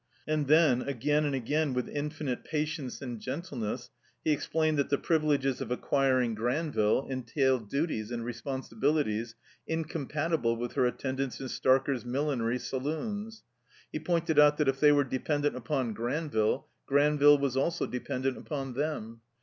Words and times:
And 0.27 0.47
then, 0.47 0.81
again 0.81 1.25
and 1.25 1.35
again, 1.35 1.75
with 1.75 1.87
infinite 1.87 2.43
patience 2.43 3.03
and 3.03 3.19
gentleness, 3.19 3.91
he 4.25 4.31
explained 4.31 4.79
that 4.79 4.89
the 4.89 4.97
privileges 4.97 5.61
of 5.61 5.69
acquiring 5.69 6.33
Granville 6.33 7.05
entailed 7.07 7.69
duties 7.69 8.09
and 8.09 8.25
responsibilities 8.25 9.35
incompatible 9.67 10.55
with 10.55 10.73
her 10.73 10.87
attend 10.87 11.19
ance 11.19 11.39
in 11.39 11.45
Starker's 11.49 12.03
Millinery 12.03 12.57
Saloons. 12.57 13.43
He 13.91 13.99
pointed 13.99 14.39
out 14.39 14.57
that 14.57 14.67
if 14.67 14.79
they 14.79 14.91
were 14.91 15.03
dependent 15.03 15.55
upon 15.55 15.93
Granville, 15.93 16.65
Granville 16.87 17.37
was 17.37 17.55
also 17.55 17.85
dependent 17.85 18.39
upon 18.39 18.73
them. 18.73 19.21